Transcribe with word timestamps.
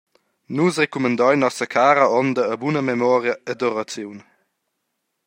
Nus 0.55 0.75
recumandein 0.81 1.41
nossa 1.43 1.65
cara 1.75 2.05
onda 2.21 2.43
a 2.51 2.55
buna 2.61 2.81
memoria 2.89 3.33
ed 3.51 3.59
oraziun. 3.69 4.19